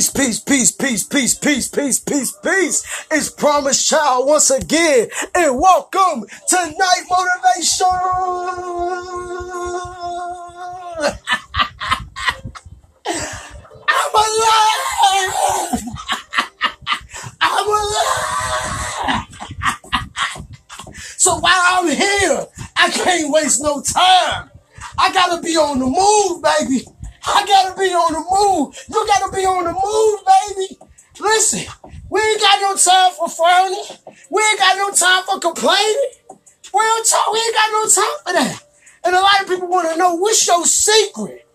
[0.00, 3.04] Peace, peace, peace, peace, peace, peace, peace, peace, peace.
[3.10, 5.08] It's Promise Child once again.
[5.34, 7.86] And welcome to Night Motivation.
[13.90, 15.34] I'm alive.
[17.42, 19.26] I'm alive.
[21.18, 24.48] So while I'm here, I can't waste no time.
[24.96, 26.86] I gotta be on the move, baby.
[27.26, 28.76] I gotta be on the move.
[28.88, 30.78] You gotta be on the move, baby.
[31.20, 31.60] Listen,
[32.08, 33.84] we ain't got no time for frowning.
[34.30, 36.10] We ain't got no time for complaining.
[36.72, 38.62] Real talk, we ain't got no time for that.
[39.04, 41.46] And a lot of people want to know what's your secret?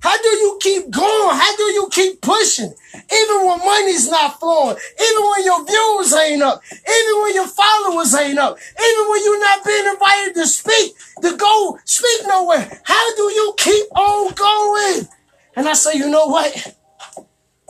[0.00, 1.36] How do you keep going?
[1.36, 2.72] How do you keep pushing?
[2.94, 8.14] Even when money's not flowing, even when your views ain't up, even when your followers
[8.14, 13.22] ain't up, even when you're not being invited to speak, to go speak How do
[13.22, 15.08] you keep on going?
[15.56, 16.76] And I say, you know what?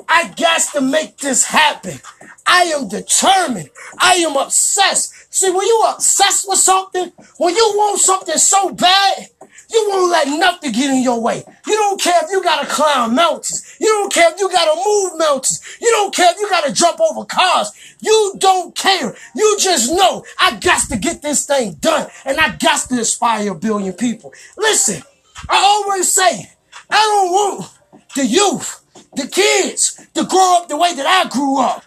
[0.08, 1.98] I got to make this happen.
[2.46, 3.70] I am determined.
[3.98, 5.14] I am obsessed.
[5.32, 9.28] See, when you obsessed with something, when you want something so bad,
[9.70, 11.44] you won't let nothing get in your way.
[11.66, 13.76] You don't care if you gotta climb mountains.
[13.80, 15.62] You don't care if you gotta move mountains.
[15.80, 17.70] You don't care if you gotta jump over cars.
[18.00, 19.09] You don't care.
[19.34, 23.52] You just know I got to get this thing done and I got to inspire
[23.52, 24.32] a billion people.
[24.56, 25.02] Listen,
[25.48, 26.52] I always say,
[26.90, 27.70] I don't want
[28.16, 31.84] the youth, the kids to grow up the way that I grew up.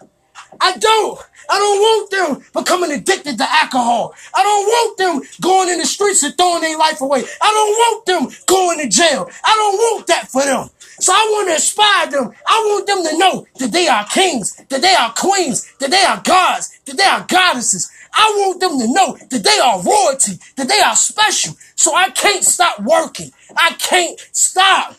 [0.60, 1.20] I don't.
[1.50, 4.14] I don't want them becoming addicted to alcohol.
[4.34, 7.22] I don't want them going in the streets and throwing their life away.
[7.40, 9.28] I don't want them going to jail.
[9.44, 10.70] I don't want that for them.
[11.00, 12.32] So I want to inspire them.
[12.46, 16.02] I want them to know that they are kings, that they are queens, that they
[16.02, 17.90] are gods, that they are goddesses.
[18.12, 21.54] I want them to know that they are royalty, that they are special.
[21.74, 23.30] So I can't stop working.
[23.56, 24.96] I can't stop.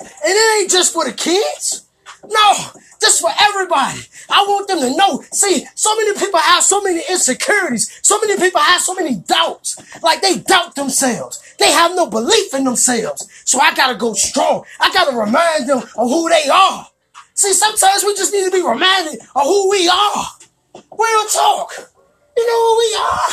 [0.00, 1.86] And it ain't just for the kids.
[2.24, 2.54] No,
[3.00, 4.00] just for everybody.
[4.30, 5.22] I want them to know.
[5.32, 7.98] See, so many people have so many insecurities.
[8.02, 9.76] So many people have so many doubts.
[10.02, 11.42] Like they doubt themselves.
[11.58, 13.28] They have no belief in themselves.
[13.44, 14.64] So I gotta go strong.
[14.80, 16.86] I gotta remind them of who they are.
[17.34, 20.26] See, sometimes we just need to be reminded of who we are.
[20.74, 21.72] Real talk.
[22.36, 23.28] You know who we are.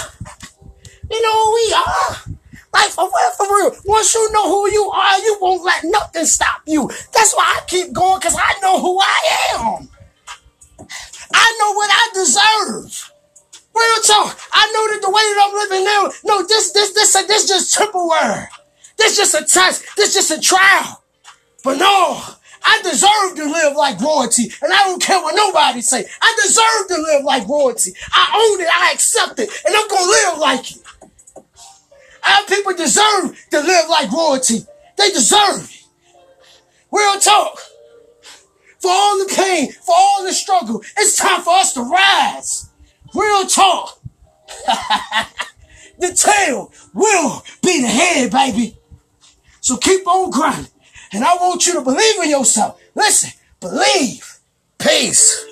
[1.12, 2.38] You know who we are.
[2.74, 3.76] Like for real, for real.
[3.86, 6.88] Once you know who you are, you won't let nothing stop you.
[7.14, 9.20] That's why I keep going, because I know who I
[9.54, 9.90] am.
[11.34, 13.12] I know what I deserve.
[13.76, 14.40] Real talk.
[14.52, 17.74] I know that the way that I'm living now, no, this, this, this, this just
[17.74, 18.48] temporary.
[18.98, 19.86] This just a test.
[19.96, 21.04] This just a trial.
[21.64, 22.22] But no,
[22.64, 26.06] I deserve to live like royalty, and I don't care what nobody say.
[26.22, 27.94] I deserve to live like royalty.
[28.12, 28.68] I own it.
[28.72, 30.84] I accept it, and I'm gonna live like it.
[32.28, 34.66] Our people deserve to live like royalty.
[34.98, 35.80] They deserve it.
[36.92, 37.60] Real talk.
[38.80, 42.70] For all the pain, for all the struggle, it's time for us to rise.
[43.14, 44.00] Real talk.
[46.00, 48.78] the tail will be the head, baby.
[49.62, 50.72] So keep on grinding.
[51.12, 52.80] And I want you to believe in yourself.
[52.96, 54.40] Listen, believe.
[54.78, 55.49] Peace.